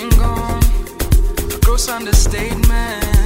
[0.00, 0.62] been gone.
[1.52, 3.19] A gross understatement.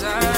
[0.00, 0.37] inside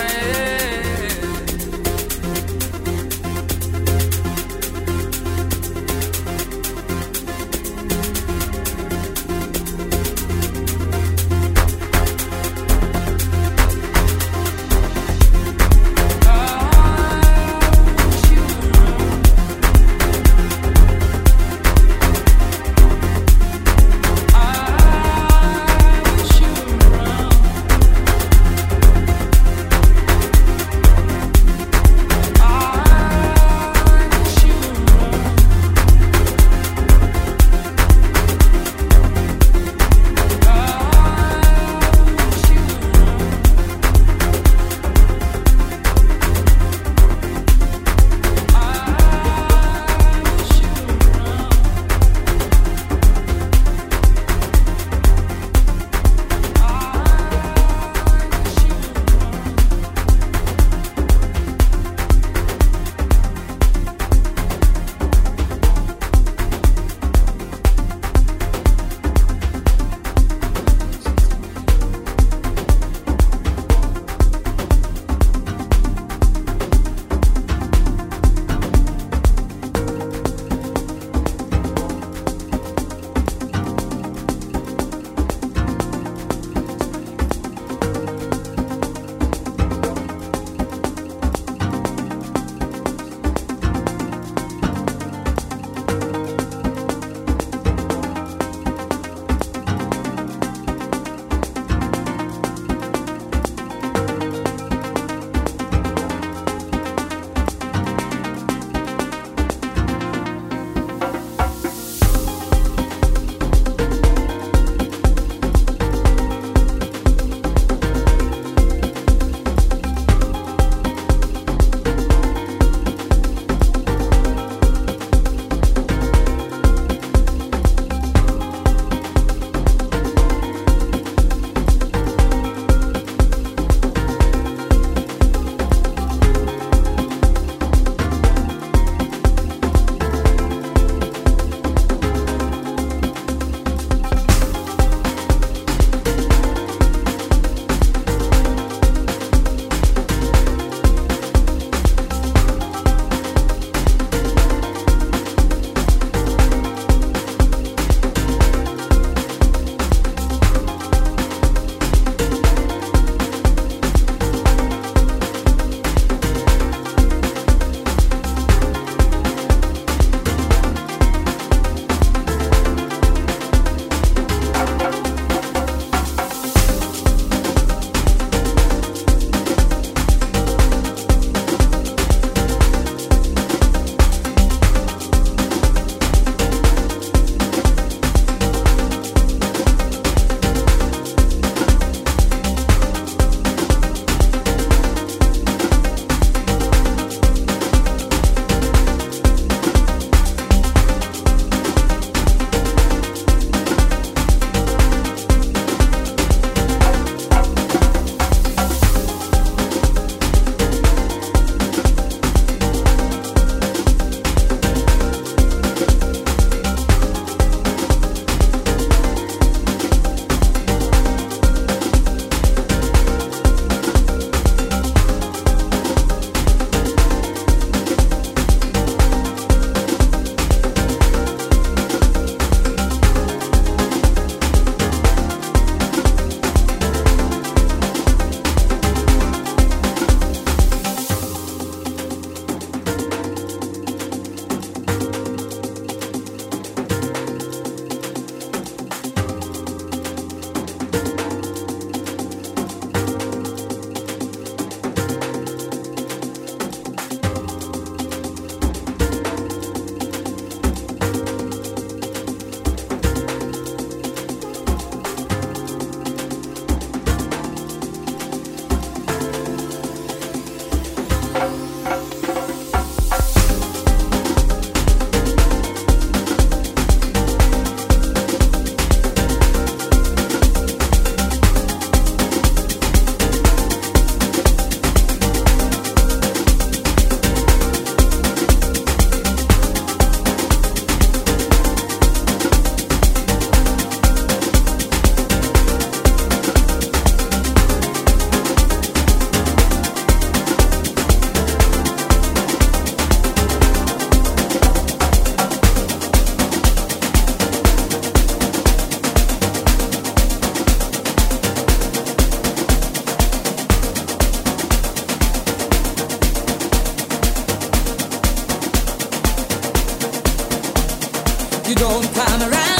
[321.74, 322.79] lady